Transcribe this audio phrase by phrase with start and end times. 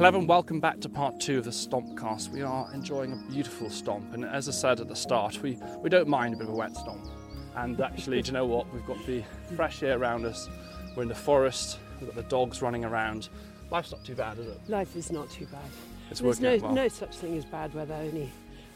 [0.00, 2.30] Hello and welcome back to part two of the Stompcast.
[2.30, 5.90] We are enjoying a beautiful stomp, and as I said at the start, we, we
[5.90, 7.06] don't mind a bit of a wet stomp.
[7.54, 8.72] And actually, do you know what?
[8.72, 9.22] We've got the
[9.54, 10.48] fresh air around us.
[10.96, 11.80] We're in the forest.
[12.00, 13.28] We've got the dogs running around.
[13.70, 14.58] Life's not too bad, is it?
[14.68, 15.60] Life is not too bad.
[16.08, 16.72] It's There's working no, out well.
[16.72, 18.32] no such thing as bad weather, only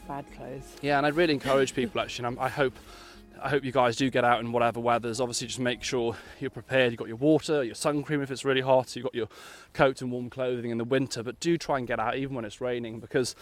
[0.07, 0.75] bad clothes.
[0.83, 2.27] Yeah, and I'd really encourage people actually.
[2.27, 2.77] And I'm, I hope,
[3.41, 5.19] I hope you guys do get out in whatever weathers.
[5.19, 6.91] Obviously, just make sure you're prepared.
[6.91, 8.95] You've got your water, your sun cream if it's really hot.
[8.95, 9.27] You've got your
[9.73, 11.21] coat and warm clothing in the winter.
[11.23, 13.35] But do try and get out even when it's raining because.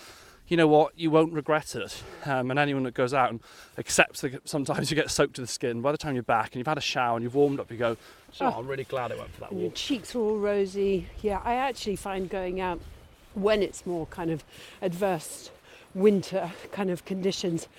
[0.45, 0.91] You know what?
[0.99, 2.03] You won't regret it.
[2.25, 3.39] Um, and anyone that goes out and
[3.77, 6.55] accepts that sometimes you get soaked to the skin, by the time you're back and
[6.57, 7.95] you've had a shower and you've warmed up, you go,
[8.33, 11.07] "So I'm really glad I went for that And your walk." cheeks are all rosy.
[11.21, 12.81] Yeah, I actually find going out
[13.35, 14.43] when it's more kind of
[14.81, 15.49] adverse
[15.95, 17.69] winter kind of conditions,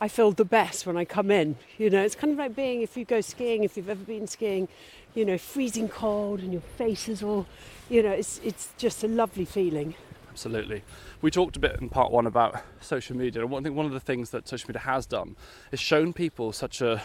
[0.00, 1.56] I feel the best when I come in.
[1.76, 4.26] You know, it's kind of like being if you go skiing, if you've ever been
[4.26, 4.66] skiing,
[5.14, 7.46] you know, freezing cold and your face is all,
[7.90, 9.94] you know, it's it's just a lovely feeling.
[10.30, 10.82] Absolutely.
[11.20, 13.92] We talked a bit in part one about social media, and one thing, one of
[13.92, 15.36] the things that social media has done
[15.70, 17.02] is shown people such a,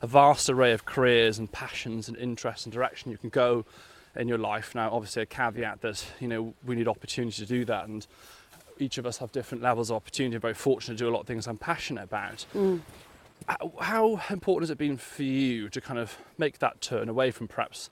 [0.00, 3.66] a vast array of careers and passions and interests and direction you can go
[4.16, 4.74] in your life.
[4.74, 8.06] Now, obviously, a caveat that you know we need opportunity to do that, and
[8.78, 10.36] each of us have different levels of opportunity.
[10.36, 12.46] I'm very fortunate to do a lot of things I'm passionate about.
[13.48, 17.30] How- How important has it been for you to kind of make that turn away
[17.30, 17.90] from perhaps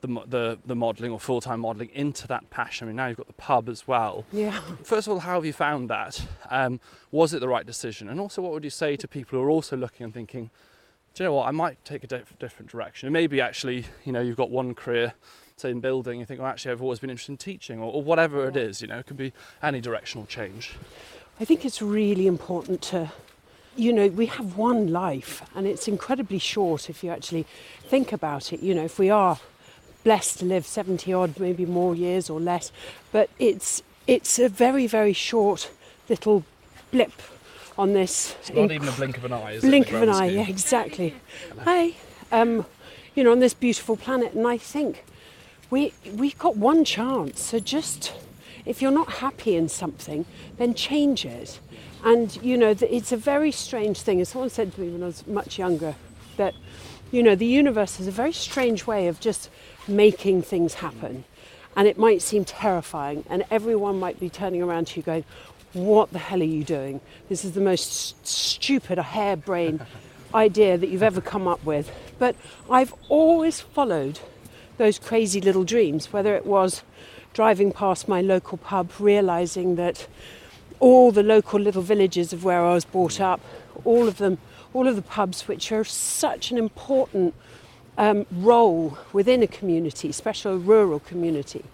[0.00, 2.86] the the, the modelling or full time modelling into that passion?
[2.86, 4.24] I mean, now you've got the pub as well.
[4.32, 4.60] Yeah.
[4.84, 6.22] First of all, how have you found that?
[6.50, 6.80] Um,
[7.10, 8.08] was it the right decision?
[8.08, 10.50] And also, what would you say to people who are also looking and thinking,
[11.14, 13.06] do you know what, I might take a diff- different direction?
[13.06, 15.14] And maybe actually, you know, you've got one career,
[15.56, 18.02] say in building, you think, well, actually, I've always been interested in teaching, or, or
[18.02, 19.32] whatever it is, you know, it could be
[19.62, 20.72] any directional change.
[21.40, 23.10] I think it's really important to,
[23.76, 27.46] you know, we have one life and it's incredibly short if you actually
[27.82, 28.60] think about it.
[28.60, 29.38] You know, if we are
[30.04, 32.72] blessed to live 70 odd, maybe more years or less,
[33.10, 35.70] but it's, it's a very, very short
[36.08, 36.44] little
[36.90, 37.12] blip
[37.80, 38.36] on this.
[38.40, 41.14] It's not even a blink of an eye, is blink of an eye, yeah, exactly.
[41.64, 41.94] Hi,
[42.30, 42.66] um,
[43.14, 45.04] you know, on this beautiful planet, and I think
[45.70, 47.40] we we've got one chance.
[47.40, 48.12] So just
[48.66, 50.26] if you're not happy in something,
[50.58, 51.58] then change it.
[52.04, 54.20] And you know, it's a very strange thing.
[54.20, 55.94] As someone said to me when I was much younger,
[56.36, 56.54] that
[57.10, 59.48] you know, the universe has a very strange way of just
[59.88, 61.24] making things happen.
[61.76, 65.24] And it might seem terrifying, and everyone might be turning around to you going,
[65.72, 67.00] What the hell are you doing?
[67.28, 69.86] This is the most stupid, harebrained
[70.34, 71.90] idea that you've ever come up with.
[72.18, 72.34] But
[72.68, 74.18] I've always followed
[74.78, 76.82] those crazy little dreams, whether it was
[77.32, 80.08] driving past my local pub, realizing that
[80.80, 83.40] all the local little villages of where I was brought up,
[83.84, 84.38] all of them,
[84.72, 87.34] all of the pubs, which are such an important
[87.98, 91.64] um, role within a community, especially a rural community,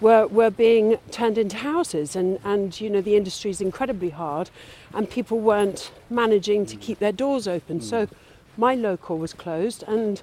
[0.00, 2.16] were, were being turned into houses.
[2.16, 4.50] And, and, you know, the industry is incredibly hard,
[4.94, 7.80] and people weren't managing to keep their doors open.
[7.80, 8.10] So mm.
[8.56, 10.22] my local was closed, and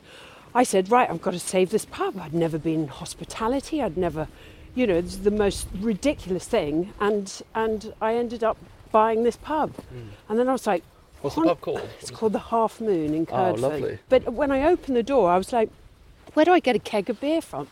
[0.53, 2.19] I said, right, I've got to save this pub.
[2.19, 4.27] I'd never been in hospitality, I'd never,
[4.75, 6.94] you know, it's the most ridiculous thing.
[6.99, 8.57] And, and I ended up
[8.91, 9.73] buying this pub.
[9.75, 10.07] Mm.
[10.29, 10.83] And then I was like,
[11.21, 11.89] What's the pub called?
[11.99, 13.97] It's called the Half Moon in Oh, lovely.
[14.07, 15.69] But when I opened the door, I was like,
[16.33, 17.67] where do I get a keg of beer from?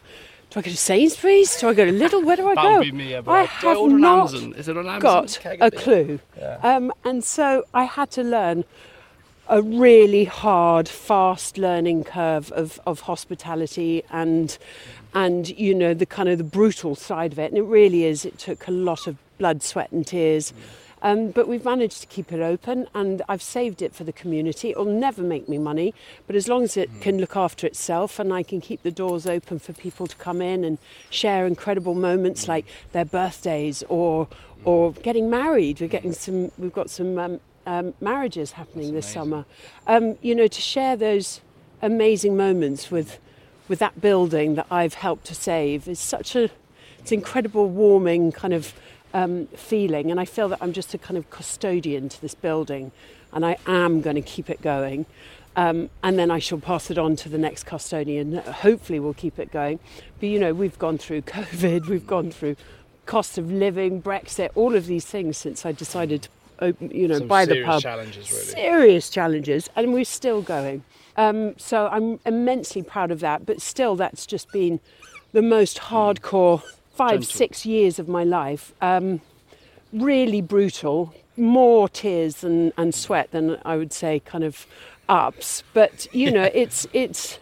[0.50, 1.59] Do I go to Sainsbury's?
[1.59, 2.23] Do I go to Lidl?
[2.23, 2.81] Where do I go?
[2.81, 4.53] be me, I I'll- do I have not Amazon?
[4.57, 5.00] Is it on Amazon?
[5.57, 6.19] got a clue.
[6.38, 6.57] Yeah.
[6.63, 8.64] Um, and so I had to learn
[9.47, 14.58] a really hard, fast learning curve of, of hospitality and
[15.14, 17.52] and you know the kind of the brutal side of it.
[17.52, 18.25] And it really is.
[18.25, 20.52] It took a lot of blood, sweat, and tears.
[21.05, 24.72] Um, but we've managed to keep it open, and I've saved it for the community.
[24.72, 25.93] It'll never make me money,
[26.25, 29.28] but as long as it can look after itself, and I can keep the doors
[29.28, 30.79] open for people to come in and
[31.11, 34.28] share incredible moments like their birthdays or
[34.63, 35.79] or getting married.
[35.79, 36.52] We're getting some.
[36.57, 39.46] We've got some um, um, marriages happening this summer.
[39.85, 41.40] Um, you know, to share those
[41.84, 43.19] amazing moments with
[43.67, 46.49] with that building that I've helped to save is such a
[46.97, 48.73] it's incredible warming kind of
[49.16, 52.91] um, feeling, and I feel that I'm just a kind of custodian to this building,
[53.32, 55.06] and I am going to keep it going.
[55.56, 58.35] Um, and then I shall pass it on to the next custodian.
[58.40, 59.79] Hopefully, we'll keep it going.
[60.20, 62.58] But you know, we've gone through COVID, we've gone through
[63.06, 66.29] cost of living, Brexit, all of these things since I decided to
[66.59, 67.82] open, you know, Some buy the serious pub.
[67.82, 68.44] challenges, really.
[68.44, 70.84] Serious challenges, and we're still going.
[71.16, 73.46] Um, so I'm immensely proud of that.
[73.46, 74.82] But still, that's just been
[75.32, 76.64] the most hardcore
[76.95, 77.37] five, Gentle.
[77.37, 78.73] six years of my life.
[78.81, 79.21] Um,
[79.93, 84.65] really brutal, more tears and, and sweat than I would say kind of
[85.07, 85.63] ups.
[85.73, 87.39] But you know, it's it's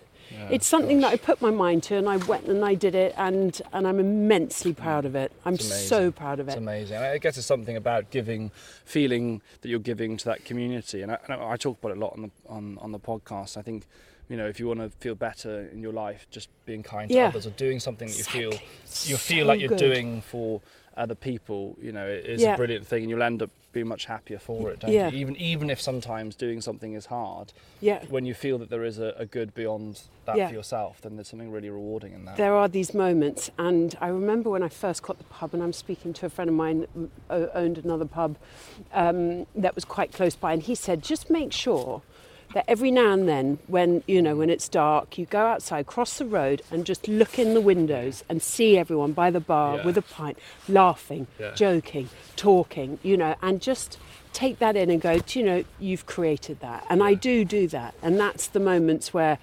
[0.50, 3.14] it's something that I put my mind to, and I went and I did it,
[3.18, 5.32] and and I'm immensely proud of it.
[5.46, 6.52] I'm so proud of it.
[6.52, 6.98] It's amazing.
[6.98, 8.52] I guess it's something about giving.
[8.84, 11.02] feeling that you're giving to that community.
[11.02, 13.56] And I, and I talk about it a lot on the on, on the podcast.
[13.58, 13.86] I think,
[14.30, 17.16] you know, if you want to feel better in your life, just being kind to
[17.16, 17.28] Yeah.
[17.28, 19.12] others or doing something that you feel Exactly.
[19.12, 19.78] you feel So like you're good.
[19.78, 20.62] doing for
[20.96, 22.54] other people, you know, it is Yeah.
[22.54, 25.10] a brilliant thing, and you'll end up being much happier for it, don't Yeah.
[25.10, 25.18] you?
[25.18, 28.06] Even even if sometimes doing something is hard, Yeah.
[28.10, 30.48] when you feel that there is a, a good beyond that Yeah.
[30.50, 32.38] for yourself, then there's something really rewarding in that.
[32.38, 35.74] There are these moments, and I remember when I first got the pub, and I'm
[35.74, 37.10] speaking to a friend of mine who
[37.56, 38.38] owned another pub
[38.94, 42.04] um, that was quite close by, and he said, just make sure
[42.54, 46.18] that every now and then, when you know when it's dark, you go outside, cross
[46.18, 49.86] the road, and just look in the windows and see everyone by the bar Yeah.
[49.86, 50.38] with a pint,
[50.70, 51.54] laughing, Yeah.
[51.56, 53.98] joking, talking, you know, and just
[54.34, 57.68] take that in and go, "Do you know, you've created that, and I do do
[57.68, 59.38] that, and that's the moments where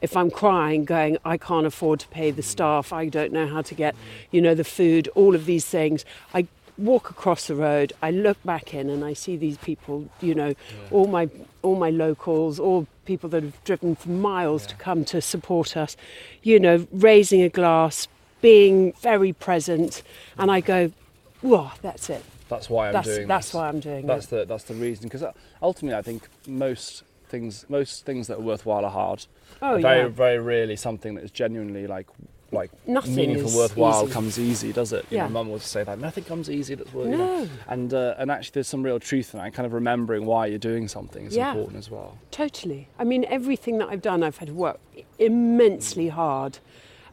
[0.00, 2.46] if I'm crying, going, I can't afford to pay the mm.
[2.46, 3.94] staff, I don't know how to get,
[4.32, 6.04] you know, the food, all of these things.
[6.34, 6.48] I
[6.82, 10.54] walk across the road, I look back in, and I see these people, you know,
[10.90, 11.28] all my
[11.62, 15.96] all my locals, all people that have driven for miles to come to support us,
[16.42, 18.08] you know, raising a glass,
[18.40, 20.02] being very present,
[20.38, 20.90] and I go,
[21.42, 22.22] "Wow, that's it.
[22.48, 23.28] That's why I'm That's- doing.
[23.28, 23.54] that's this.
[23.54, 24.30] why I'm doing That's it.
[24.30, 25.04] the that's the reason.
[25.04, 25.32] Because uh,
[25.62, 29.24] ultimately, I think most things most things that are worthwhile are hard.
[29.62, 30.08] Oh, very yeah.
[30.08, 32.08] very rarely something that is genuinely like
[32.52, 34.12] like Nothing meaningful, worthwhile easy.
[34.12, 35.06] comes easy, does it?
[35.10, 35.28] You know, Yeah.
[35.30, 36.74] Mum would say that nothing comes easy.
[36.74, 37.48] That's what you know.
[37.68, 39.54] And uh, and actually, there's some real truth in that.
[39.54, 41.50] Kind of remembering why you're doing something is Yeah.
[41.50, 42.18] important as well.
[42.30, 42.88] Totally.
[42.98, 44.78] I mean, everything that I've done, I've had to work
[45.18, 46.58] immensely hard.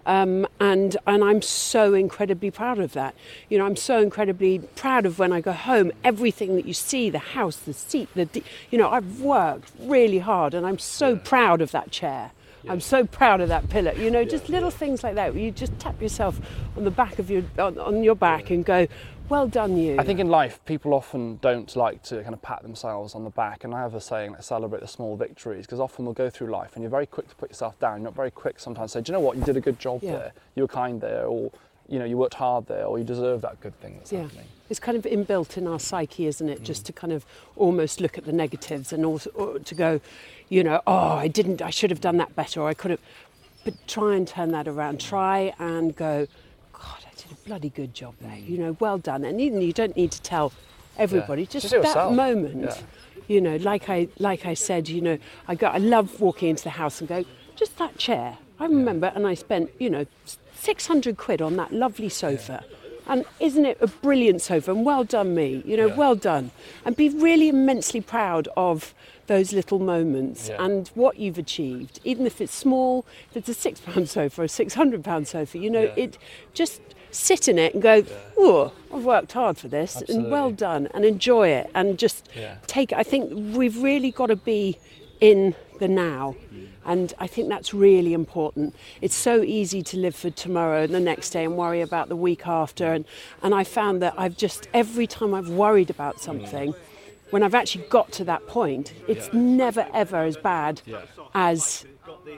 [0.05, 3.13] Um, and and I'm so incredibly proud of that.
[3.49, 5.91] You know, I'm so incredibly proud of when I go home.
[6.03, 8.27] Everything that you see, the house, the seat, the
[8.71, 12.31] you know, I've worked really hard, and I'm so proud of that chair.
[12.67, 13.93] I'm so proud of that pillow.
[13.93, 15.33] You know, just little things like that.
[15.33, 16.39] Where you just tap yourself
[16.75, 18.87] on the back of your on, on your back and go,
[19.29, 22.63] "Well done, you." I think in life, people often don't like to kind of pat
[22.63, 25.79] themselves on the back, and I have a saying that celebrate the small victories, because
[25.79, 27.99] often we'll go through life and you're very quick to put yourself down.
[27.99, 29.79] You're not very quick sometimes to say, do you know what, you did a good
[29.79, 30.11] job Yeah.
[30.11, 31.51] there, you were kind there, or
[31.89, 34.23] you know, you worked hard there, or you deserve that good thing that's Yeah.
[34.23, 34.45] happening.
[34.69, 36.61] It's kind of inbuilt in our psyche, isn't it?
[36.63, 37.25] Just to kind of
[37.55, 39.99] almost look at the negatives and also uh, to go,
[40.49, 40.93] you know, oh,
[41.25, 42.99] I didn't, I should have done that better, or I could have.
[43.65, 44.99] But try and turn that around.
[45.01, 46.27] Try and go,
[46.71, 48.31] God, I did a bloody good job there.
[48.37, 48.47] Mm.
[48.49, 49.25] You know, well done.
[49.25, 50.53] And even you don't need to tell
[50.97, 51.45] everybody.
[51.45, 52.11] Just, Just yourself.
[52.11, 52.61] that moment.
[52.65, 52.81] Yeah.
[53.27, 55.67] You know, like I like I said, you know, I go.
[55.67, 57.25] I love walking into the house and go,
[57.55, 58.37] just that chair.
[58.59, 60.05] I remember, and I spent, you know,
[60.53, 62.63] six hundred quid on that lovely sofa.
[63.07, 64.71] And isn't it a brilliant sofa?
[64.71, 65.63] And well done, me.
[65.65, 65.95] You know, Yeah.
[65.95, 66.51] well done.
[66.85, 68.93] And be really immensely proud of
[69.25, 70.63] those little moments Yeah.
[70.63, 73.05] and what you've achieved, even if it's small.
[73.31, 76.03] If it's a six pound sofa a six hundred pound sofa, you know, Yeah.
[76.03, 76.17] it
[76.53, 78.03] just sit in it and go,
[78.37, 82.29] oh, I've worked hard for this, and well done, and enjoy it, and just
[82.67, 82.93] take.
[82.93, 84.77] I think we've really got to be
[85.19, 86.35] in the now.
[86.85, 88.75] And I think that's really important.
[89.01, 92.15] It's so easy to live for tomorrow and the next day and worry about the
[92.15, 92.93] week after.
[92.93, 93.05] And,
[93.43, 96.73] and I found that I've just, every time I've worried about something,
[97.29, 100.81] when I've actually got to that point, it's never ever as bad
[101.35, 101.85] as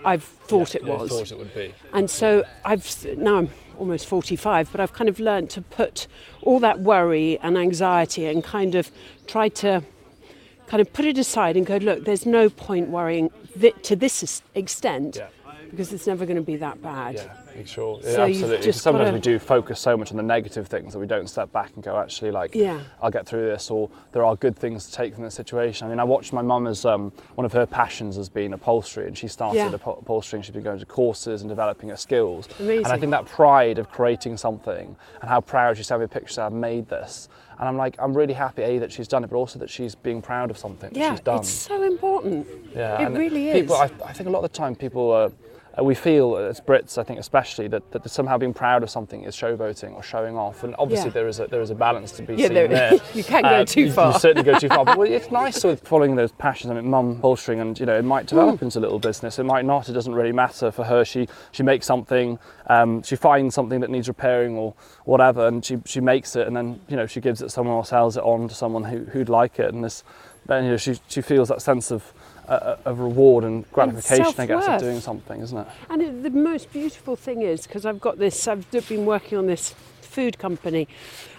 [0.04, 1.10] I've thought it was.
[1.10, 1.74] thought it would be.
[1.94, 6.08] And so I've now I'm almost 45, but I've kind of learned to put
[6.42, 8.92] all that worry and anxiety and kind of
[9.28, 9.84] try to
[10.72, 13.30] kind of put it aside and go, look, there's no point worrying
[13.84, 15.28] to this extent Yeah.
[15.70, 17.16] because it's never going to be that bad.
[17.16, 18.00] Yeah, sure.
[18.02, 18.64] Yeah, So absolutely.
[18.64, 21.28] just Sometimes gotta- we do focus so much on the negative things that we don't
[21.30, 22.80] step back and go, actually, like, Yeah.
[23.02, 25.88] I'll get through this, or there are good things to take from this situation.
[25.88, 29.08] I mean, I watched my mum as um, one of her passions has been upholstery,
[29.08, 29.72] and she started Yeah.
[29.72, 30.42] upho- upholstering.
[30.42, 32.48] She's been going to courses and developing her skills.
[32.62, 32.86] Amazing.
[32.86, 36.54] And I think that pride of creating something and how proud she's having pictures I've
[36.54, 37.28] made this.
[37.62, 39.94] And I'm like, I'm really happy, A, that she's done it, but also that she's
[39.94, 41.38] being proud of something that Yeah, she's done.
[41.42, 42.48] it's so important.
[42.76, 43.82] Yeah, it really people, is.
[43.82, 45.32] I, I think a lot of the time people are,
[45.80, 49.24] uh, we feel as Brits, I think especially, that, that somehow being proud of something
[49.24, 50.64] is showboating or showing off.
[50.66, 51.14] And obviously Yeah.
[51.14, 52.94] there is a there is a balance to be Yeah, seen there- there.
[53.14, 54.84] you can't go too you- You certainly go too far.
[54.84, 56.72] But well, it's nice with following those passions.
[56.72, 58.64] I mean, mum bolstering, and you know, it might develop Mm.
[58.64, 59.40] into a little business.
[59.40, 59.88] It might not.
[59.88, 61.06] It doesn't really matter for her.
[61.06, 62.38] She she makes something.
[62.68, 64.74] Um, she finds something that needs repairing or
[65.06, 67.76] whatever, and she she makes it, and then you know she gives it to someone
[67.76, 70.04] or sells it on to someone who who'd like it, and this
[70.48, 72.12] then you know she she feels that sense of
[72.48, 75.68] uh, of reward and gratification, I guess, of doing something, isn't it?
[75.90, 79.48] And it, the most beautiful thing is because I've got this, I've been working on
[79.48, 80.88] this food company,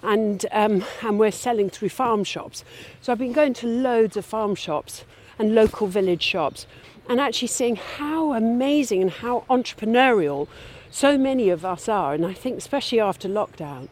[0.02, 2.64] and um, and we're selling through farm shops.
[3.00, 5.04] So I've been going to loads of farm shops
[5.38, 6.66] and local village shops,
[7.08, 10.48] and actually seeing how amazing and how entrepreneurial
[10.90, 12.14] so many of us are.
[12.14, 13.88] And I think especially after lockdown,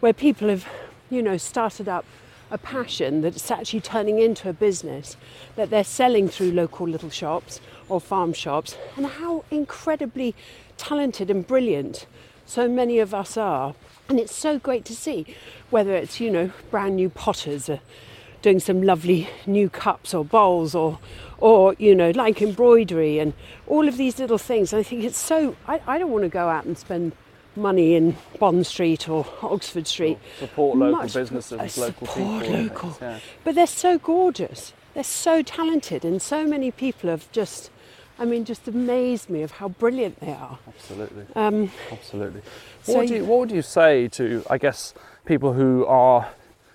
[0.00, 0.66] where people have,
[1.10, 2.04] you know, started up
[2.50, 5.16] a passion that's actually turning into a business
[5.56, 10.34] that they're selling through local little shops or farm shops, and how incredibly
[10.76, 12.06] talented and brilliant
[12.44, 13.74] so many of us are.
[14.08, 15.26] And it's so great to see,
[15.70, 17.68] whether it's, you know, brand new potters
[18.42, 20.98] doing some lovely new cups or bowls or
[21.38, 23.32] or you know like embroidery and
[23.66, 26.48] all of these little things i think it's so i, I don't want to go
[26.48, 27.12] out and spend
[27.56, 32.62] money in bond street or oxford street Support local Much- businesses, uh, local support people.
[32.62, 32.96] local.
[33.00, 33.18] yeah.
[33.44, 37.70] but they're so gorgeous they're so talented and so many people have just
[38.18, 41.24] i mean just amazed me of how brilliant they are Absolutely.
[41.34, 42.42] um, Absolutely.
[42.82, 44.94] So what, would you, you- what would you say to, I guess,
[45.24, 46.28] people who are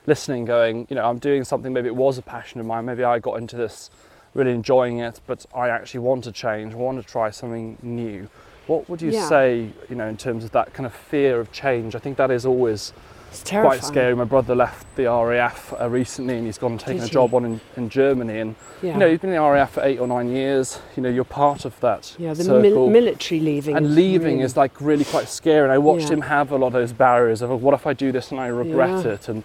[0.08, 3.04] listening, going, you know, I'm doing something, maybe it was a passion of mine, maybe
[3.04, 3.90] I got into this
[4.34, 8.28] really enjoying it, but I actually want to change, want to try something new.
[8.72, 9.28] What would you Yeah.
[9.28, 11.94] say, you know, in terms of that kind of fear of change?
[11.94, 12.94] I think that is always
[13.50, 14.16] quite scary.
[14.16, 17.12] My brother left the RAF uh, recently and he's gone and taken Did a he?
[17.12, 18.40] job on in, in Germany.
[18.40, 20.80] And, yeah you know, he's been in the RAF for eight or nine years.
[20.96, 24.56] You know, you're part of that yeah the mil- military leaving and leaving really- is
[24.56, 26.16] like really quite scary and i watched Yeah.
[26.16, 28.48] him have a lot of those barriers of what if i do this and i
[28.48, 29.44] regret it and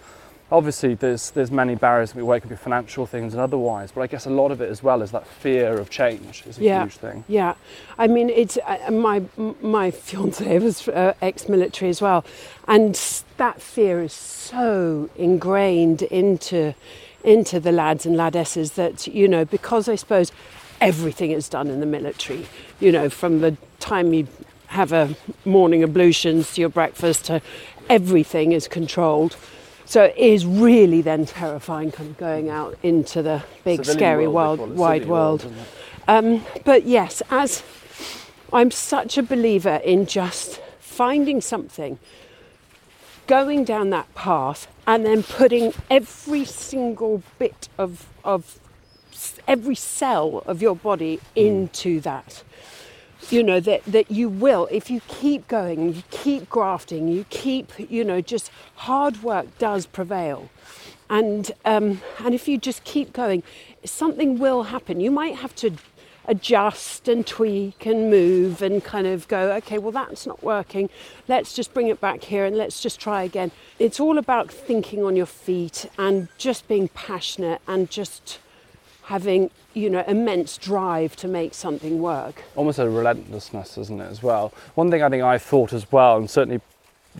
[0.51, 4.07] obviously there's there's many barriers where it can be financial things and otherwise but i
[4.07, 6.83] guess a lot of it as well is that fear of change is a Yeah.
[6.83, 7.55] huge thing Yeah,
[7.97, 9.23] I mean, it's uh, my
[9.61, 12.23] my fiance was uh, ex-military as well,
[12.67, 12.95] and
[13.37, 16.73] that fear is so ingrained into
[17.23, 20.31] into the lads and ladesses that you know because I suppose
[20.79, 22.45] everything is done in the military.
[22.79, 24.27] You know, from the time you
[24.67, 27.41] have a morning ablutions to your breakfast to
[27.89, 29.35] everything is controlled.
[29.87, 34.27] So it is really then terrifying, kind of going out into the big, Civilian scary
[34.27, 35.65] world, world, they call it, wide world, world.
[36.09, 37.63] Um, but yes, as
[38.51, 41.99] I'm such a believer in just finding something,
[43.27, 48.59] going down that path, and then putting every single bit of, of
[49.47, 52.43] every cell of your body into that.
[53.29, 57.73] You know, that, that you will, if you keep going, you keep grafting, you keep,
[57.77, 60.49] you know, just hard work does prevail.
[61.09, 63.43] And, um, and if you just keep going,
[63.83, 64.99] something will happen.
[64.99, 65.71] You might have to
[66.27, 70.89] adjust and tweak and move and kind of go, okay, well, that's not working.
[71.27, 73.51] Let's just bring it back here and let's just try again.
[73.79, 78.39] It's all about thinking on your feet and just being passionate and just
[79.07, 82.43] having, you know, immense drive to make something work.
[82.55, 86.17] almost a relentlessness isn't it as well one thing i think i thought as well
[86.17, 86.59] and certainly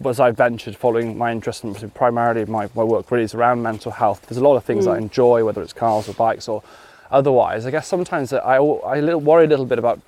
[0.05, 3.91] as I ventured following my interest in primarily my, my work really is around mental
[3.91, 4.21] health.
[4.27, 4.93] There's a lot of things mm.
[4.93, 6.61] I enjoy, whether it's cars or bikes or
[7.09, 7.65] otherwise.
[7.65, 9.99] I guess sometimes I, I little, worry a little bit about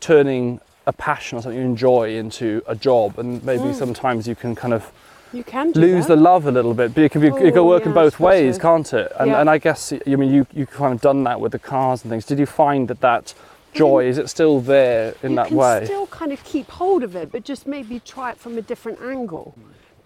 [0.00, 3.74] turning a passion or something you enjoy into a job, and maybe mm.
[3.74, 4.92] sometimes you can kind of
[5.32, 6.16] You can lose that.
[6.16, 6.94] the love a little bit.
[6.94, 8.60] But it can be, it can Oh, work in yeah, I both ways, so.
[8.62, 9.12] can't it?
[9.18, 9.40] And, Yeah.
[9.40, 12.10] and I guess I mean you you kind of done that with the cars and
[12.10, 12.26] things.
[12.26, 13.34] Did you find that that
[13.72, 15.84] joy is it still there in you that can way?
[15.86, 19.00] still kind of keep hold of it, but just maybe try it from a different
[19.00, 19.54] angle.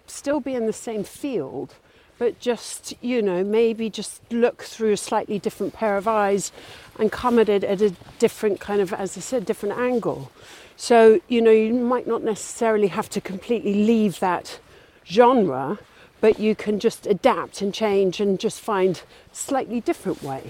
[0.07, 1.73] Still be in the same field,
[2.17, 6.53] but just, you know, maybe just look through a slightly different pair of eyes
[6.97, 10.31] and come at it at a different kind of, as I said, different angle.
[10.77, 14.59] So, you know, you might not necessarily have to completely leave that
[15.09, 15.79] genre,
[16.21, 20.41] but you can just adapt and change and just find a slightly different way.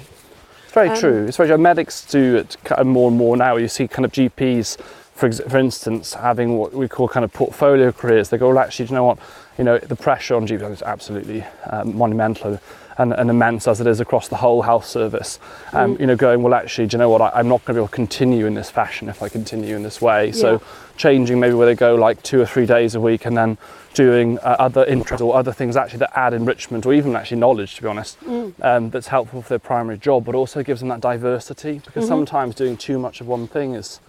[0.65, 1.25] It's very Um, true.
[1.27, 1.57] It's very true.
[1.57, 3.55] Medics do it more and more now.
[3.57, 4.77] You see kind of GPs,
[5.15, 8.29] for, ex- for instance, having what we call kind of portfolio careers.
[8.29, 9.19] They go, well, actually, do you know what?
[9.57, 12.59] You know, the pressure on GPs is absolutely um, monumental
[12.97, 15.39] and, and immense as it is across the whole health service.
[15.73, 15.99] Um, Mm.
[16.01, 17.21] You know, going, well, actually, do you know what?
[17.21, 19.75] I, I'm not going to be able to continue in this fashion if I continue
[19.75, 20.27] in this way.
[20.27, 20.31] Yeah.
[20.33, 20.61] So
[20.97, 23.57] changing maybe where they go like two or three days a week and then
[23.93, 27.75] doing uh, other interests or other things actually that add enrichment or even actually knowledge
[27.75, 28.17] to be honest
[28.61, 32.53] um, that's helpful for their primary job but also gives them that diversity because sometimes
[32.55, 33.99] doing too much of one thing is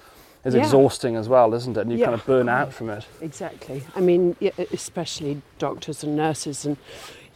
[0.45, 0.61] is Yeah.
[0.61, 1.81] exhausting as well, isn't it?
[1.81, 2.05] And you Yeah.
[2.07, 3.05] kind of burn out from it.
[3.21, 3.83] Exactly.
[3.97, 4.37] I mean,
[4.73, 6.77] especially doctors and nurses, and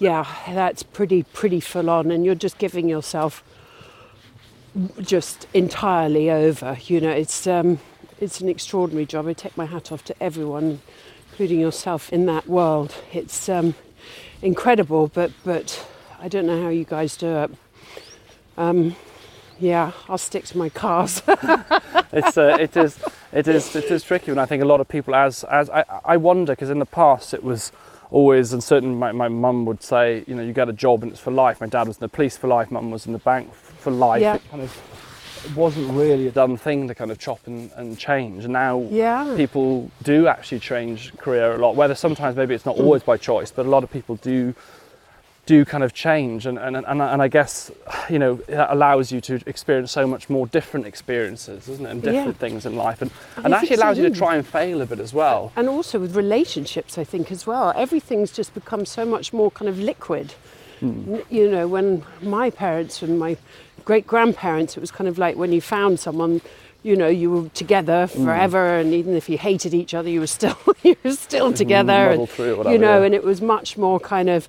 [0.03, 3.45] yeah, that's pretty pretty full on, and you're just giving yourself
[5.01, 6.77] just entirely over.
[6.83, 7.79] You know, it's um,
[8.21, 9.29] it's an extraordinary job.
[9.29, 10.81] I take my hat off to everyone,
[11.31, 12.93] including yourself, in that world.
[13.13, 13.77] It's um,
[14.43, 15.87] incredible, but but
[16.19, 17.51] I don't know how you guys do it.
[18.57, 18.97] Um,
[19.61, 21.23] yeah, I'll stick to my cars.
[22.13, 22.99] it's uh, it is
[23.31, 25.85] it is it is tricky and I think a lot of people as as I,
[26.05, 27.71] I wonder because in the past it was
[28.13, 31.11] always and certainly my, my mum would say you know you get a job and
[31.13, 33.19] it's for life my dad was in the police for life mum was in the
[33.19, 34.35] bank for life Yeah.
[34.35, 34.77] it kind of
[35.45, 39.35] it wasn't really a done thing to kind of chop and, and change now Yeah.
[39.37, 43.51] people do actually change career a lot whether sometimes maybe it's not always by choice
[43.51, 44.55] but a lot of people do
[45.47, 46.47] do kind of change.
[46.47, 47.71] And, and, and, and I guess
[48.09, 51.91] you know it allows you to experience so much more different experiences isn't it?
[51.91, 52.13] And Yeah.
[52.13, 53.03] different things in life.
[53.03, 55.53] And, I and actually allows you to try and fail a bit as well.
[55.57, 57.73] And also with relationships i think as well.
[57.77, 60.35] Everything's just become so much more kind of liquid.
[60.81, 61.15] Hmm.
[61.15, 63.37] N- you know when my parents and my
[63.85, 66.41] great grandparents it was kind of like when you found someone
[66.85, 68.25] you know you were together hmm.
[68.25, 72.11] forever and even if you hated each other you were still you were still together
[72.11, 73.05] and, you know yeah.
[73.07, 74.49] and it was much more kind of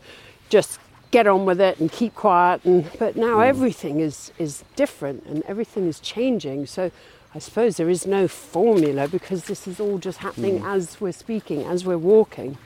[0.50, 0.80] just
[1.14, 3.46] get on with it and keep quiet and but now mm.
[3.46, 6.90] everything is is different and everything is changing so
[7.36, 10.66] I suppose there is no formula because this is all just happening mm.
[10.66, 12.60] as we're speaking, as we're walking.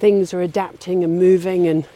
[0.00, 1.86] Things are adapting and moving and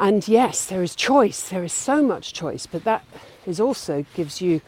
[0.00, 1.48] and yes, there is choice.
[1.48, 3.04] There is so much choice, but that
[3.46, 4.60] is also gives you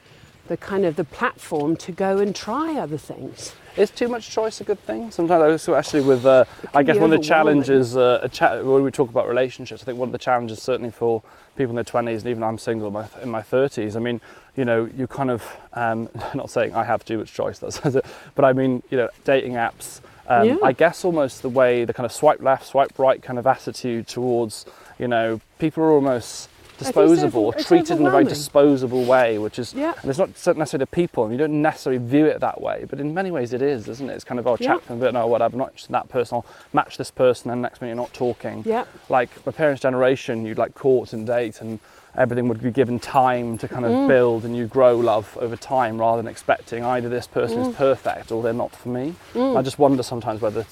[0.51, 3.55] the kind of the platform to go and try other things.
[3.77, 6.97] is too much choice a good thing sometimes I also actually with uh, I guess
[6.97, 10.09] one of the challenges uh, a cha- when we talk about relationships I think one
[10.09, 11.23] of the challenges certainly for
[11.57, 14.21] people in their 20s and even I'm single in my, in my 30s I mean
[14.57, 15.41] you know you kind of
[15.75, 17.79] um, not saying I have too much choice that's
[18.35, 20.57] but I mean you know dating apps um, Yeah.
[20.65, 24.09] I guess almost the way the kind of swipe left swipe right kind of attitude
[24.09, 24.67] towards
[24.99, 26.49] you know people are almost
[26.85, 29.95] disposable or treated in a very disposable way which is Yeah.
[30.01, 32.99] and it's not necessarily the people and you don't necessarily view it that way but
[33.01, 34.69] in many ways it is isn't it it's kind of oh Yeah.
[34.75, 37.63] chat for a bit no whatever not just that person I'll match this person and
[37.63, 38.85] next minute you're not talking Yeah.
[39.09, 41.79] like my parents generation you'd like court and date and
[42.17, 44.09] everything would be given time to kind of Mm.
[44.09, 47.69] build and you grow love over time rather than expecting either this person Mm.
[47.71, 50.67] is perfect or they're not for me I just wonder sometimes whether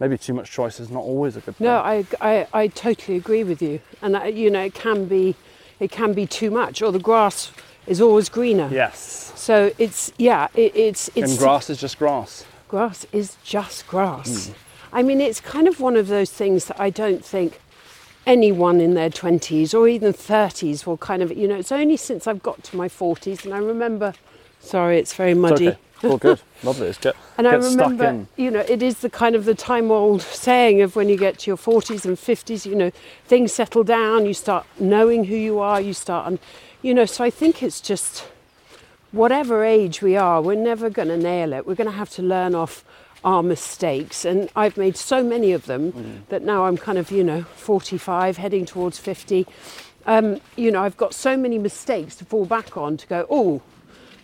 [0.00, 3.16] maybe too much choice is not always a good thing No, I, I, I totally
[3.16, 3.78] agree with you.
[4.02, 5.36] And I, you know, it can be
[5.82, 7.50] it can be too much or the grass
[7.86, 8.68] is always greener.
[8.72, 13.86] yes So it's yeah, it, it's it's and grass is just grass grass is just
[13.86, 14.46] grass.
[14.46, 14.52] Hmm.
[14.94, 17.60] I mean, it's kind of one of those things that I don't think
[18.26, 22.26] anyone in their 20s or even 30s will kind of, you know, it's only since
[22.26, 24.14] I've got to my 40s and I remember,
[24.60, 25.68] sorry, it's very it's muddy.
[25.68, 28.60] okay it's all good lovely it's get, And I get stuck remember, in you know,
[28.60, 31.56] it is the kind of the time old saying of when you get to your
[31.56, 32.90] 40s and 50s, you know,
[33.26, 36.38] things settle down, you start knowing who you are, you start, and,
[36.82, 38.26] you know, so I think it's just
[39.12, 41.66] whatever age we are, we're never going to nail it.
[41.66, 42.84] We're going to have to learn off
[43.24, 44.24] our mistakes.
[44.24, 46.28] And I've made so many of them Mm.
[46.28, 49.46] that now I'm kind of, you know, 45, heading towards 50.
[50.06, 53.60] Um, you know, I've got so many mistakes to fall back on to go, oh,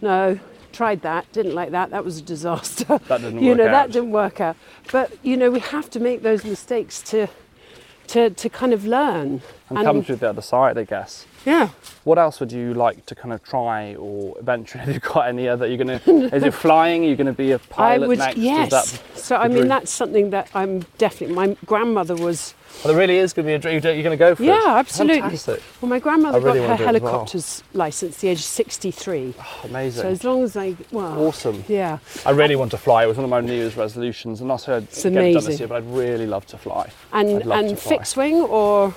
[0.00, 0.38] no,
[0.78, 3.00] tried that, didn't like that, that was a disaster.
[3.08, 3.72] That didn't you work know, out.
[3.72, 4.56] that didn't work out.
[4.92, 7.26] But, you know, we have to make those mistakes to,
[8.08, 9.42] to, to kind of learn.
[9.70, 11.70] and come through the other side I guess Yeah.
[12.04, 15.48] What else would you like to kind of try or eventually have you got any
[15.48, 16.00] other you're gonna
[16.36, 17.02] is it flying?
[17.02, 18.36] You're you gonna be a pilot I would, next?
[18.36, 18.70] Yes.
[18.70, 19.68] that so, I mean, dream?
[19.68, 22.54] that's something that I'm definitely, my grandmother was
[22.84, 23.80] Oh, there really is gonna be a dream.
[23.82, 24.46] You're gonna go for it.
[24.46, 25.20] Yeah, absolutely.
[25.22, 25.62] Fantastic.
[25.80, 27.10] Well, my grandmother really got her it as well.
[27.12, 29.34] helicopter's license at the age of 63.
[29.64, 30.02] Amazing.
[30.02, 31.64] So as long as I, well, Awesome.
[31.66, 33.02] Yeah, I really want to fly.
[33.04, 35.14] It was one of my New Year's resolutions, and not so I'd It's get it
[35.16, 35.58] done this amazing.
[35.58, 36.90] year, but I'd really love to fly.
[37.12, 37.96] and to and fly.
[37.96, 38.94] fixed wing or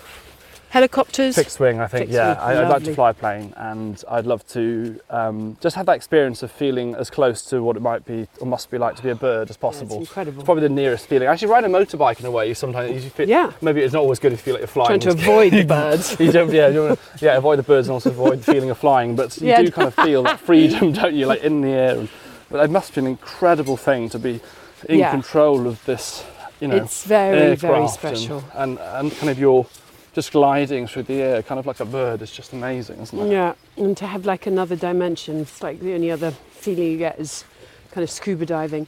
[0.71, 1.35] helicopters.
[1.35, 2.03] Fixed wing, I think.
[2.05, 5.75] Fixed yeah, I, I'd like to fly a plane, and I'd love to um, just
[5.75, 8.77] have that experience of feeling as close to what it might be or must be
[8.77, 9.99] like to be a bird as possible.
[10.01, 10.39] It's incredible.
[10.39, 11.27] It's probably the nearest feeling.
[11.27, 13.27] Actually, riding a motorbike in a way, you sometimes you feel.
[13.29, 13.51] Yeah.
[13.61, 14.99] Maybe it's not always good if you feel like you're flying.
[14.99, 16.17] Trying to avoid the birds.
[16.19, 18.77] you don't, yeah, you wanna, yeah, avoid the birds and also avoid the feeling of
[18.77, 19.15] flying.
[19.15, 19.61] But you Yeah.
[19.61, 21.97] do kind of feel that freedom, don't you, like in the air.
[21.99, 22.09] And,
[22.49, 24.39] but it must be an incredible thing to be
[24.87, 25.11] in Yeah.
[25.11, 26.23] control of this,
[26.61, 28.43] you know, It's very, very and- special.
[28.53, 29.65] And, and kind of your
[30.13, 33.31] just gliding through the air, kind of like a bird, is just amazing, isn't it?
[33.31, 35.41] Yeah, and to have like another dimension.
[35.41, 37.45] It's like the only other feeling you get is
[37.91, 38.87] kind of scuba diving.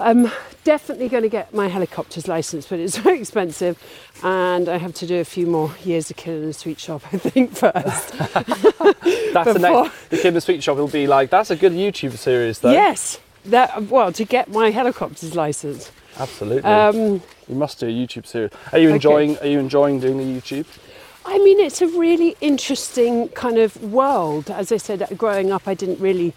[0.00, 0.30] I'm
[0.62, 3.82] definitely going to get my helicopter's license, but it's very expensive,
[4.22, 7.02] and I have to do a few more years of Kidd in a sweet shop,
[7.12, 8.12] I think, first.
[9.32, 10.10] That's the next.
[10.10, 12.72] The kid in the sweet shop will be like, that's a good YouTube series, though.
[12.72, 15.92] Yes, that well to get my helicopter's license.
[16.18, 16.70] Absolutely.
[16.70, 18.50] Um, you must do a YouTube series.
[18.72, 18.94] Are you Okay.
[18.96, 19.38] enjoying?
[19.38, 20.66] Are you enjoying doing the YouTube?
[21.24, 24.50] I mean, it's a really interesting kind of world.
[24.50, 26.32] As I said, growing up, I didn't really,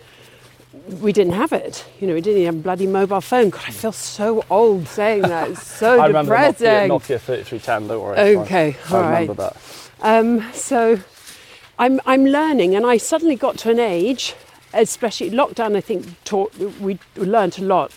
[0.99, 1.85] we didn't have it.
[1.99, 3.49] You know, we didn't even have a bloody mobile phone.
[3.51, 5.49] God, I feel so old saying that.
[5.51, 6.89] It's so I remember the depressing.
[6.89, 7.87] Nokia, Nokia 3310.
[7.87, 8.19] Don't worry.
[8.19, 9.53] Okay, I all remember right.
[9.53, 9.57] that.
[10.01, 10.99] Um, so
[11.79, 14.35] I'm, I'm learning, and I suddenly got to an age,
[14.73, 17.91] especially lockdown, I think taught, we learned a lot.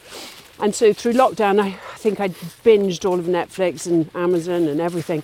[0.61, 4.81] And so through lockdown, I, I think I binged all of Netflix and Amazon and
[4.81, 5.23] everything.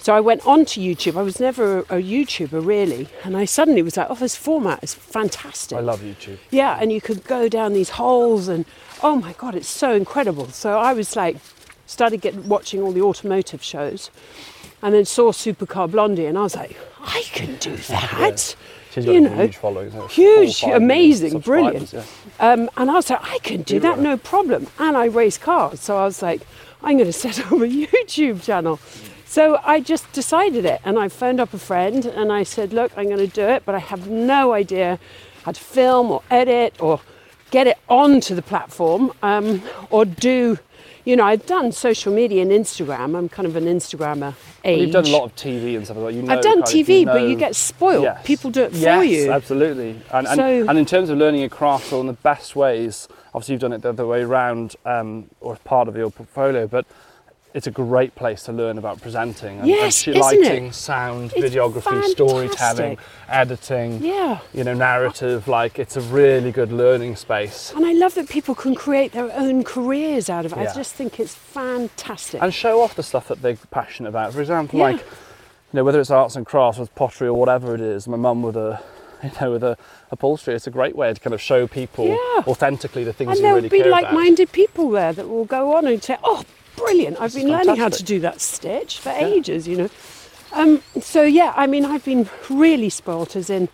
[0.00, 1.18] So I went on to YouTube.
[1.18, 3.08] I was never a, a YouTuber really.
[3.24, 5.76] And I suddenly was like, oh, this format is fantastic.
[5.76, 6.38] I love YouTube.
[6.50, 8.64] Yeah, and you could go down these holes, and
[9.02, 10.48] oh my god, it's so incredible.
[10.50, 11.36] So I was like,
[11.86, 14.10] started get, watching all the automotive shows,
[14.82, 18.54] and then saw Supercar Blondie, and I was like, I can do that.
[18.92, 19.88] She's got You know, huge following.
[19.88, 21.92] isn't huge, Four, five million amazing, brilliant.
[21.92, 22.02] yeah.
[22.40, 24.10] Um, and I was like, I can do that, Hero.
[24.10, 24.66] no problem.
[24.78, 26.42] And I race cars, so I was like,
[26.82, 28.78] I'm going to set up a YouTube channel.
[29.26, 32.92] So I just decided it, and I phoned up a friend, and I said, Look,
[32.96, 34.98] I'm going to do it, but I have no idea
[35.42, 37.00] how to film or edit or
[37.50, 40.58] get it onto the platform um, or do.
[41.04, 43.16] You know, I've done social media and Instagram.
[43.16, 44.34] I'm kind of an Instagrammer
[44.64, 44.80] age.
[44.82, 46.12] You've done a lot of TV and stuff like that.
[46.14, 48.02] You know, I've done kind of- TV, but you get spoiled.
[48.04, 48.26] Yes.
[48.26, 49.32] People do it for yes, you.
[49.32, 49.90] absolutely.
[50.12, 53.08] And, and, So- and in terms of learning a craft, one of the best ways,
[53.34, 56.66] obviously you've done it the other way around, um, or as part of your portfolio,
[56.66, 56.84] but
[57.58, 60.74] it's a great place to learn about presenting and, Yes, and lighting, it?
[60.74, 62.96] sound, It's videography, storytelling,
[63.28, 64.38] editing, Yeah.
[64.54, 65.48] you know, narrative.
[65.48, 67.72] Like it's a really good learning space.
[67.74, 70.58] And I love that people can create their own careers out of it.
[70.58, 70.70] Yeah.
[70.70, 72.40] I just think it's fantastic.
[72.42, 74.32] and show off the stuff that they're passionate about.
[74.32, 74.84] For example, Yeah.
[74.86, 78.08] like you know, whether it's arts and crafts, with pottery or whatever it is.
[78.08, 78.80] My mum with a,
[79.22, 79.76] you know, with a
[80.10, 82.42] upholstery, it's a great way to kind of show people Yeah.
[82.46, 86.02] authentically the things and you there'll be like-minded people there that will go on and
[86.02, 86.44] say, "Oh,
[86.78, 87.20] brilliant!
[87.20, 89.90] I've been learning how to do that stitch for ages." You know.
[90.52, 93.68] Um, so yeah, I mean, I've been really spoilt as in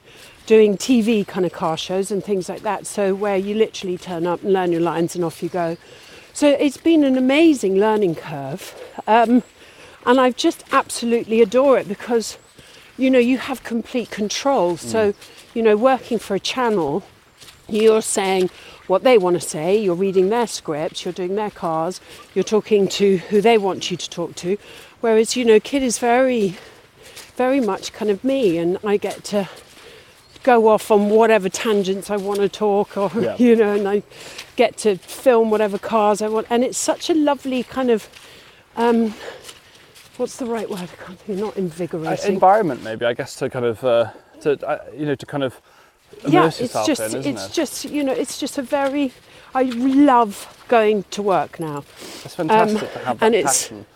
[0.47, 2.87] doing TV kind of car shows and things like that.
[2.87, 5.77] So where you literally turn up and learn your lines and off you go.
[6.33, 8.75] So it's been an amazing learning curve,
[9.07, 9.45] um,
[10.05, 12.39] and I just absolutely adore it because,
[12.99, 14.77] you know, you have complete control.
[14.77, 15.15] So,
[15.55, 17.05] you know, working for a channel,
[17.69, 18.51] you're saying
[18.87, 22.01] what they want to say, you're reading their scripts, you're doing their cars,
[22.35, 24.59] you're talking to who they want you to talk to.
[25.01, 26.57] Whereas, you know, Kidd is very,
[27.37, 29.49] very much kind of me, and I get to
[30.43, 33.37] go off on whatever tangents I want to talk, or, Yeah.
[33.39, 34.03] you know, and I
[34.57, 36.47] get to film whatever cars I want.
[36.51, 38.09] And it's such a lovely kind of,
[38.77, 39.15] um,
[40.19, 40.81] what's the right word?
[40.83, 42.35] I can't think, not Uh, invigorating.
[42.35, 43.07] environment, maybe.
[43.07, 44.11] I guess to kind of, uh,
[44.43, 45.61] to uh, you know, to kind of
[46.29, 47.53] yeah, it's just in, it's it?
[47.53, 49.13] just, you know, it's just a very,
[49.55, 51.85] I love going to work now.
[52.25, 53.87] It's fantastic to have that and it's- passion.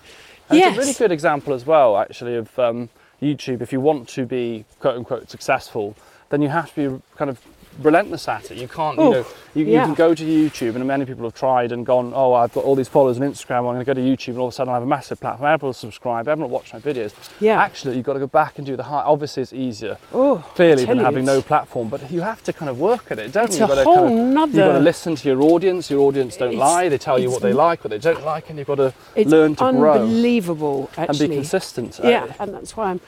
[0.50, 2.88] And it's a really good example as well, actually, of um,
[3.20, 3.60] YouTube.
[3.60, 5.94] If you want to be quote unquote successful,
[6.30, 7.38] then you have to be kind of
[7.78, 8.58] relentless at it.
[8.58, 11.34] You can't, you Oh, know, you, you can go to YouTube, and many people have
[11.34, 13.94] tried and gone, oh, I've got all these followers on Instagram, I'm going to go
[13.94, 15.48] to YouTube, and all of a sudden I have a massive platform.
[15.52, 17.12] Everyone will subscribe, everyone will watch my videos.
[17.40, 17.60] Yeah.
[17.62, 19.06] Actually, you've got to go back and do the hard.
[19.06, 19.96] Obviously, it's easier.
[20.12, 23.32] Oh, Clearly, than having no platform, but you have to kind of work at it,
[23.32, 23.64] don't It's you?
[23.64, 25.90] a You've got to whole kind of, nother- You've got to listen to your audience.
[25.90, 26.88] Your audience don't It's- lie.
[26.88, 29.30] They tell you what they like, what they don't like, and you've got to It's
[29.30, 32.00] learn to grow unbelievable, and be consistent.
[32.02, 33.00] Yeah, and that's why I'm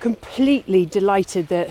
[0.00, 1.70] completely delighted that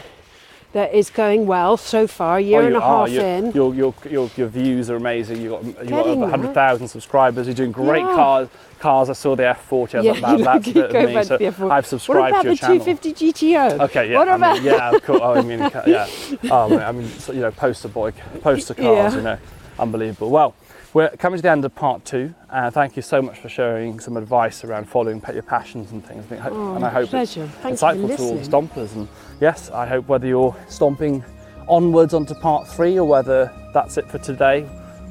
[0.75, 2.37] that is going well so far.
[2.37, 3.07] A year oh, and a are.
[3.07, 3.51] half Your, in.
[3.53, 5.41] Your, your, your, your views are amazing.
[5.41, 7.47] You've got, you've got over 100,000 subscribers.
[7.47, 8.13] You're doing great Yeah.
[8.13, 8.49] cars.
[8.79, 9.09] Cars.
[9.09, 9.95] I saw the F40.
[9.95, 11.13] I was yeah, like, you that's a go bit of me.
[11.13, 11.63] back So to the F1.
[11.63, 12.85] I've What subscribed about to your the channel.
[12.85, 13.79] 250 GTO?
[13.85, 14.55] Okay, yeah, What I about?
[14.57, 15.19] mean, yeah, cool.
[15.23, 16.07] Oh, I mean, yeah.
[16.51, 18.11] Oh, man, I mean, so, you know, poster boy,
[18.41, 19.15] poster cars, Yeah.
[19.15, 19.37] you know,
[19.79, 20.29] unbelievable.
[20.29, 20.55] Well,
[20.95, 22.33] we're coming to the end of part two.
[22.49, 26.23] Uh, thank you so much for sharing some advice around following your passions and things.
[26.23, 27.43] I think, Oh, and I hope pleasure.
[27.43, 28.95] it's Thanks insightful to all the stompers.
[28.95, 29.09] And
[29.41, 31.21] yes, I hope whether you're stomping
[31.67, 34.61] onwards onto part three or whether that's it for today,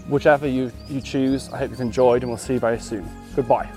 [0.09, 3.07] whichever you, you choose, I hope you've enjoyed, and we'll see you very soon.
[3.37, 3.68] Goodbye.